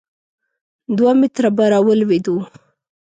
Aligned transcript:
دوه 0.97 1.13
متره 1.19 1.49
به 1.55 1.65
را 1.71 1.79
ولوېدو. 1.87 2.35